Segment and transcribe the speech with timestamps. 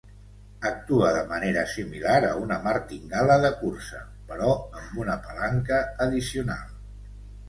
[0.67, 3.99] Actua de manera similar a una martingala de cursa,
[4.31, 6.73] però amb una palanca addicional.